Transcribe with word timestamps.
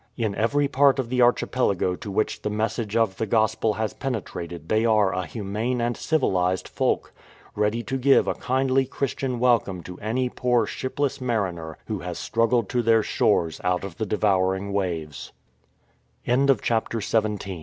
In 0.17 0.33
every 0.33 0.67
part 0.67 0.97
of 0.97 1.09
the 1.09 1.21
archipelago 1.21 1.95
to 1.95 2.09
which 2.09 2.41
the 2.41 2.49
message 2.49 2.95
of 2.95 3.17
the 3.17 3.27
Gospel 3.27 3.73
has 3.75 3.93
penetrated 3.93 4.67
they 4.67 4.83
are 4.83 5.13
a 5.13 5.27
humane 5.27 5.79
and 5.79 5.95
civil 5.95 6.35
ized 6.39 6.67
folk, 6.67 7.13
ready 7.53 7.83
to 7.83 7.97
give 7.99 8.27
a 8.27 8.33
kindly 8.33 8.85
Christian 8.87 9.37
welcome 9.37 9.83
to 9.83 9.99
any 9.99 10.27
poor 10.27 10.65
shipless 10.65 11.21
mariner 11.21 11.77
who 11.85 11.99
has 11.99 12.17
struggled 12.17 12.67
to 12.69 12.81
their 12.81 13.03
shores 13.03 13.61
out 13.63 13.83
of 13.83 13.97
the 13.97 14.07
devou 14.07 14.57